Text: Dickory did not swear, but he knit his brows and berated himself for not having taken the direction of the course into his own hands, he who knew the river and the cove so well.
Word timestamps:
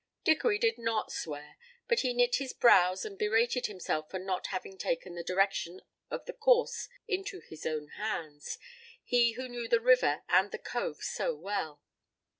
Dickory 0.23 0.57
did 0.57 0.79
not 0.79 1.11
swear, 1.11 1.57
but 1.87 1.99
he 1.99 2.11
knit 2.15 2.37
his 2.37 2.53
brows 2.53 3.05
and 3.05 3.19
berated 3.19 3.67
himself 3.67 4.09
for 4.09 4.17
not 4.17 4.47
having 4.47 4.75
taken 4.75 5.13
the 5.13 5.21
direction 5.23 5.79
of 6.09 6.25
the 6.25 6.33
course 6.33 6.89
into 7.07 7.39
his 7.39 7.67
own 7.67 7.89
hands, 7.89 8.57
he 9.03 9.33
who 9.33 9.47
knew 9.47 9.67
the 9.67 9.79
river 9.79 10.23
and 10.27 10.49
the 10.49 10.57
cove 10.57 11.03
so 11.03 11.35
well. 11.35 11.83